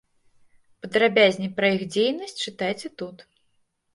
Падрабязней 0.85 1.51
пра 1.59 1.69
іх 1.75 1.83
дзейнасць 1.95 2.35
чытайце 2.45 2.87
тут. 3.03 3.17